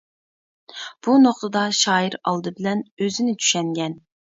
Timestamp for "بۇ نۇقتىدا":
1.07-1.67